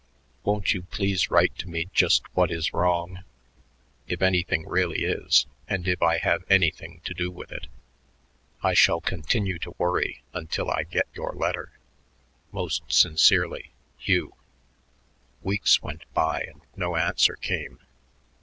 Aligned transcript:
Won't 0.43 0.73
you 0.73 0.81
please 0.81 1.29
write 1.29 1.55
to 1.59 1.69
me 1.69 1.87
just 1.93 2.23
what 2.35 2.49
is 2.49 2.73
wrong 2.73 3.23
if 4.07 4.23
anything 4.23 4.67
really 4.67 5.03
is 5.05 5.45
and 5.67 5.87
if 5.87 6.01
I 6.01 6.17
have 6.17 6.43
anything 6.49 7.01
to 7.05 7.13
do 7.13 7.29
with 7.29 7.51
it. 7.51 7.67
I 8.63 8.73
shall 8.73 8.99
continue 8.99 9.59
to 9.59 9.75
worry 9.77 10.23
until 10.33 10.71
I 10.71 10.85
get 10.89 11.05
your 11.13 11.33
letter. 11.33 11.73
Most 12.51 12.81
sincerely, 12.91 13.73
HUGH. 13.99 14.33
Weeks 15.43 15.83
went 15.83 16.11
by 16.15 16.45
and 16.49 16.61
no 16.75 16.95
answer 16.95 17.35
came. 17.35 17.77